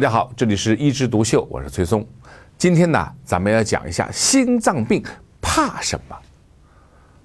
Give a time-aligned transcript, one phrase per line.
[0.00, 2.02] 大家好，这里是一枝独秀，我是崔松。
[2.56, 5.04] 今天呢，咱们要讲一下心脏病
[5.42, 6.16] 怕什么？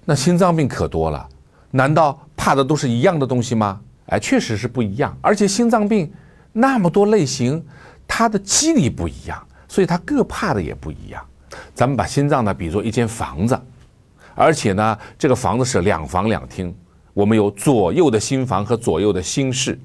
[0.03, 1.25] 那心脏病可多了，
[1.71, 3.79] 难道怕的都是一样的东西吗？
[4.07, 5.17] 哎，确实是不一样。
[5.21, 6.11] 而且心脏病
[6.51, 7.65] 那么多类型，
[8.05, 11.25] 它的机理不一样，所以它各怕的也不一样。
[11.73, 13.57] 咱们把心脏呢比作一间房子，
[14.35, 16.75] 而且呢，这个房子是两房两厅，
[17.13, 19.79] 我们有左右的心房和左右的心室。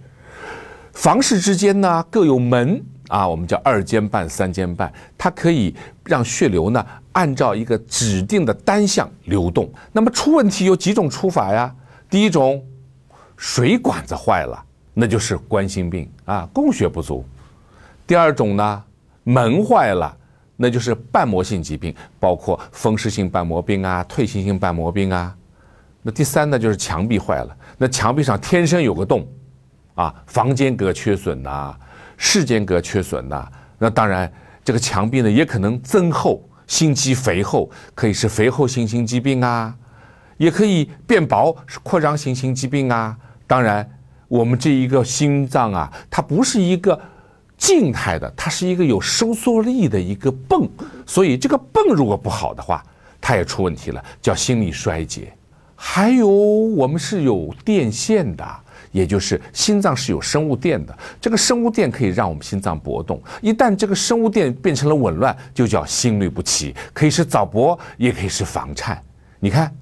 [0.92, 9.70] 房室之间呢各有门啊，我们叫二间半、三间半，它可以让血流呢按照一个指定的单向流动。
[9.92, 11.74] 那么出问题有几种出法呀？
[12.08, 12.64] 第一种，
[13.36, 14.62] 水管子坏了，
[14.94, 17.24] 那就是冠心病啊，供血不足。
[18.06, 18.82] 第二种呢，
[19.24, 20.16] 门坏了，
[20.56, 25.34] 那就是瓣膜性疾病，包括风湿性瓣膜病啊、退行性瓣膜病啊。
[26.02, 29.26] 那第三呢，就是墙壁坏了，那墙壁上天生有个洞。
[30.00, 31.74] 啊，房间隔缺损呐，
[32.16, 34.32] 室间隔缺损呐，那当然，
[34.64, 39.74] 这个墙壁呢也可能增厚，心肌肥厚，可以是肥厚性心肌病啊，
[40.38, 43.14] 也可以变薄，是扩张性心肌病啊。
[43.46, 43.86] 当然，
[44.26, 46.98] 我们这一个心脏啊，它不是一个
[47.58, 50.66] 静态的，它是一个有收缩力的一个泵，
[51.04, 52.82] 所以这个泵如果不好的话，
[53.20, 55.30] 它也出问题了，叫心力衰竭。
[55.76, 58.44] 还有，我们是有电线的。
[58.92, 63.22] 也就是心脏是有生物电的，这个生物电可以让我们心脏搏动。
[63.40, 69.00] 一旦这个生物电变成了紊乱，就叫心律不齐，可以是早搏，也可以是房颤。
[69.38, 69.72] 你看，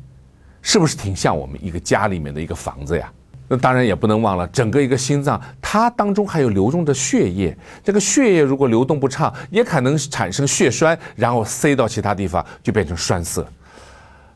[0.61, 3.11] 是不是挺像我们一个家里面的一个房子呀？
[3.49, 7.57] 那当然也不能忘了，整个一个心脏，它当中还有流动的血液。
[7.83, 13.43] 这个血液如果流动不畅，也可能产生血栓，然后塞到其他地方，就变成栓塞。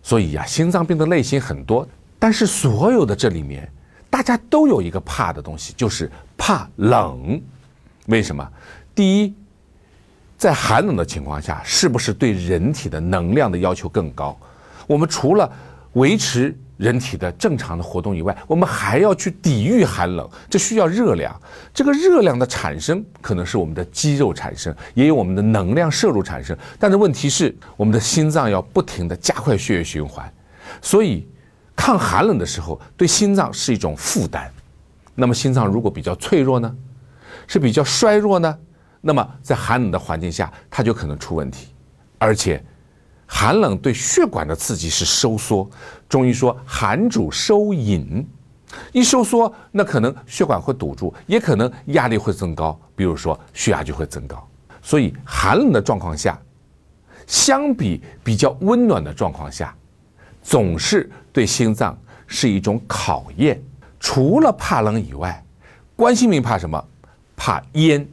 [0.02, 1.86] 所以呀，心脏病的类型很多，
[2.18, 3.70] 但是所有的这里面。
[4.12, 7.40] 大家都有一个怕的东西，就是怕冷。
[8.08, 8.46] 为什么？
[8.94, 9.34] 第一，
[10.36, 14.38] 在寒冷的情况下，是不是对人体的能量的要求更高？
[14.86, 15.50] 我们除了
[15.94, 21.34] 维持人体的正常的活动以外，我们还要去抵御寒冷，这需要热量。
[21.72, 26.54] 这个热量的产生，可能是我们的肌肉产生，也有我们的能量摄入产生。
[26.78, 30.30] 但是问题是，我们的心脏要不停地加快血液循环，
[30.82, 31.26] 所以。
[31.74, 34.50] 抗寒冷的时候，对心脏是一种负担。
[35.14, 36.74] 那么心脏如果比较脆弱呢，
[37.46, 38.58] 是比较衰弱呢，
[39.00, 41.68] 那么在寒冷的环境下，它就可能出问题。
[42.18, 42.64] 而且，
[43.26, 45.68] 寒冷对血管的刺激是收缩。
[46.08, 48.26] 中医说寒主收引，
[48.92, 54.48] 一收缩，那可能血管会堵住，也可能压力会增高，比如说血压就会增高。
[54.80, 56.40] 所以寒冷的状况下，
[57.26, 59.74] 相比比较温暖的状况下。
[60.42, 63.62] 总是对心脏是一种考验。
[64.00, 65.44] 除了怕冷以外，
[65.94, 66.84] 冠心病怕什么？
[67.36, 68.06] 怕烟。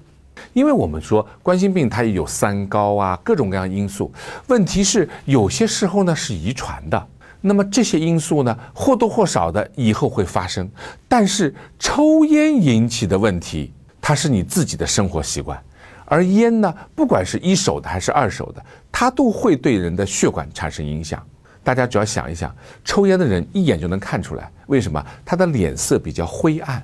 [0.53, 4.12] 因为我们说冠心病它也有三高啊，各种各样因素。
[4.47, 7.07] 问题是有些时候呢是遗传的，
[7.41, 10.69] 那么这些因素呢或多或少的以后会发生。
[11.09, 15.61] 但是抽烟引起的问题，它是你自己的生活习惯，
[16.06, 21.22] 而烟呢，不管是一手的还是二手的，它都会对人的血管产生影响。
[21.69, 22.52] 大家只要想一想，
[22.84, 26.84] 抽烟的人一眼就能看出来，为什么他的脸色比较灰暗？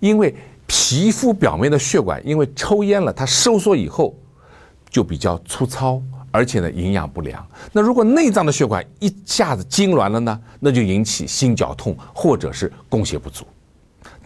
[0.00, 0.34] 因为
[0.66, 4.14] 皮肤表面的血管因为抽烟了，它收缩以后
[4.90, 5.98] 就比较粗糙，
[6.30, 7.42] 而且呢营养不良。
[7.72, 13.46] 那如果内脏的血管一下子痉挛了呢，那就引起心绞痛或者是供血不足。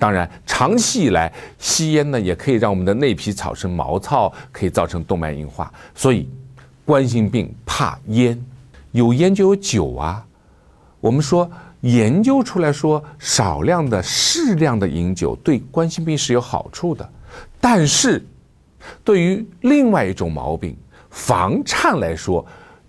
[0.01, 5.73] 当然，长期以来吸烟呢，也可以让我们的内皮产生毛糙，可以造成动脉硬化。
[5.95, 6.29] 所以，
[6.85, 8.37] 冠心病怕烟。
[8.97, 10.27] 有烟就有酒啊，
[11.01, 11.49] 我们说
[11.83, 17.07] 研究出来说，少量的、适量的饮酒对冠心病是有好处的，
[17.61, 18.27] 但是
[19.05, 20.75] 对于另外一种毛病
[21.11, 22.45] 房颤来说，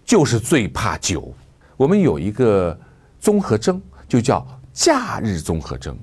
[0.06, 1.34] 就是最怕酒。
[1.76, 2.80] 我们有一个
[3.20, 5.98] 综合征，就叫假日综合征。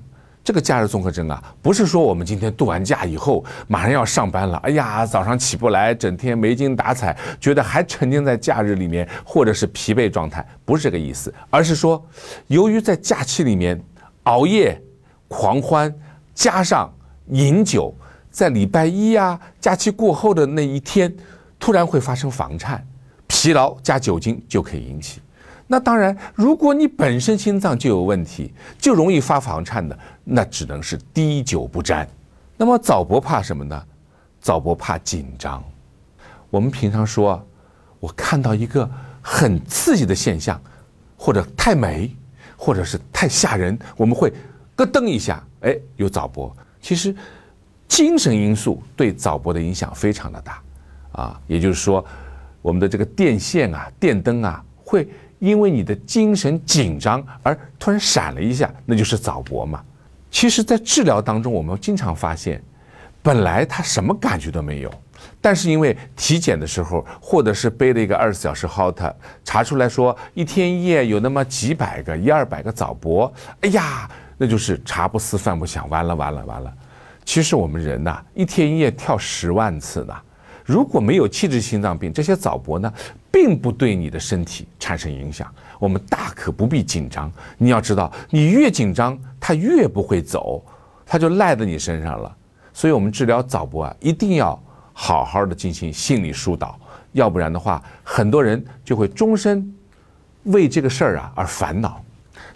[0.45, 12.05] 这个假日综合征啊，不是说我们今天度完假以后马上要上班了，哎呀，早上起不来，整天没精打采，觉得还沉浸在假日里面，或者是疲惫状态，不是这个意思，而是说，
[12.45, 13.83] 由于在假期里面
[14.25, 14.79] 熬夜、
[15.27, 15.91] 狂欢，
[16.35, 16.93] 加上
[17.29, 17.91] 饮酒，
[18.29, 21.11] 在礼拜一呀，假期过后的那一天，
[21.59, 22.85] 突然会发生房颤，
[23.25, 25.19] 疲劳加酒精就可以引起。
[25.67, 32.07] 那当然，如果你本身心脏就有问题，就容易发房颤的，那只能是滴酒不沾。
[32.55, 33.83] 那么早搏怕什么呢？
[34.39, 35.63] 早搏怕紧张。
[36.51, 37.43] 我们平常说，
[37.99, 38.89] 我看到一个
[39.21, 40.61] 很刺激的现象，
[41.17, 42.15] 或者太美，
[42.55, 44.31] 或者是太吓人，我们会
[44.75, 46.55] 咯噔一下，哎，有早搏。
[46.79, 47.13] 其实，
[47.87, 50.61] 精神因素对早搏的影响非常的大，
[51.13, 52.05] 啊，也就是说，
[52.61, 55.09] 我们的这个电线啊、电灯啊，会
[55.39, 59.83] 因为你的精神紧张而突然闪了一下，那就是早搏嘛。
[60.31, 62.61] 其实，在治疗当中，我们经常发现，
[63.21, 64.91] 本来他什么感觉都没有，
[65.39, 76.73] 但是因为体检的时候，或者是背了一个二十四小时 HOT，查出来说一天一夜有那么几百个、一二百个早搏，哎呀，那就是茶不思饭不想，完了完了完了。
[77.23, 80.13] 其实我们人呐，一天一夜跳十万次呢。
[80.65, 82.91] 如果没有器质心脏病，这些早搏呢，
[83.31, 85.47] 并不对你的身体产生影响。
[85.79, 87.31] 我们大可不必紧张。
[87.57, 90.65] 你要知道，你越紧张，它越不会走，
[91.05, 92.35] 它就赖在你身上了。
[92.73, 94.59] 所以，我们治疗早搏啊，一定要
[94.91, 96.79] 好好的进行心理疏导，
[97.11, 99.71] 要不然的话，很多人就会终身
[100.45, 102.01] 为这个事儿啊而烦恼。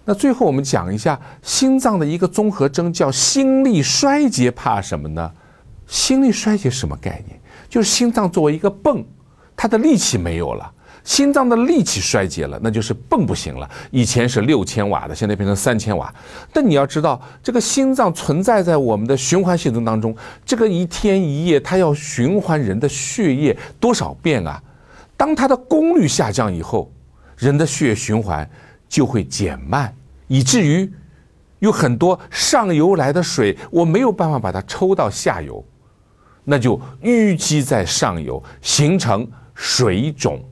[0.04, 5.32] 那最后我们讲一下心脏的一个综合征，叫心力衰竭，怕什么呢？
[5.86, 7.40] 心力衰竭什么概念？
[7.69, 9.06] 就是心脏作为一个泵，
[9.56, 10.69] 它的力气没有了，
[11.04, 13.69] 心脏的力气衰竭了，那就是泵不行了。
[13.92, 16.13] 以前是六千瓦的，现在变成三千瓦。
[16.51, 24.62] 但你要知道，这个心脏存在在我们的循环系统当中，这个一天一夜它要循环人的血液多少遍啊？
[25.16, 26.92] 当它的功率下降以后，
[27.38, 28.50] 人的血液循环
[28.88, 29.94] 就会减慢。
[30.27, 30.92] 以至于
[31.60, 35.63] 有很多上游来的水，我没有办法把它抽到下游，
[36.44, 40.44] 那就淤积在上游，形成水肿。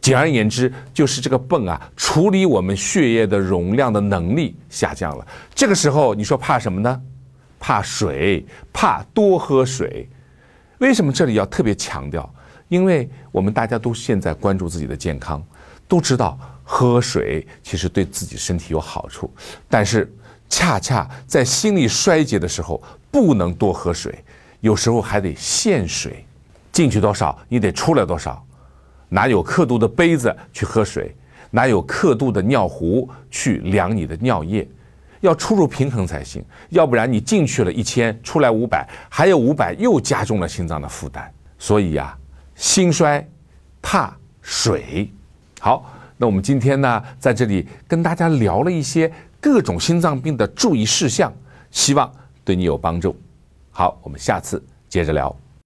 [0.00, 5.26] 简而言之，就是这个泵啊，处理我们血液的容量的能力下降了。
[5.54, 7.00] 这个时候，你说怕什么呢？
[7.60, 10.08] 怕水，怕多喝水。
[10.78, 12.28] 为什么这里要特别强调？
[12.68, 15.42] 因为我们大家都现在关注自己的健康，
[15.86, 16.38] 都知道。
[16.64, 19.30] 喝水其实对自己身体有好处，
[19.68, 20.10] 但是
[20.48, 24.24] 恰恰在心力衰竭的时候，不能多喝水，
[24.62, 26.24] 有时候还得限水，
[26.70, 28.42] 进去多少你得出来多少，
[29.08, 31.14] 哪有刻度的杯子去喝水，
[31.50, 34.66] 哪有刻度的尿壶去量你的尿液，
[35.20, 42.16] 要出入平衡才行，要不然你进去了一千，出来五百，还有五百又加重了心脏的负担，所以呀，
[42.54, 43.28] 心衰
[43.82, 45.10] 怕水，
[45.60, 45.98] 好。
[46.18, 51.32] 那我们今天呢，在这里跟大家聊了一些各种心脏病的注意事项，
[51.72, 52.08] 希望
[52.44, 53.20] 对你有帮助。
[53.74, 55.34] 好，我们下次接着聊。